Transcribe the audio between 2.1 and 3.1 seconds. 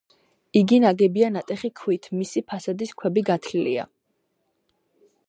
მისი ფასადის